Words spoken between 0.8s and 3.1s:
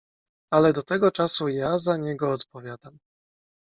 tego czasu ja za niego odpowiadam."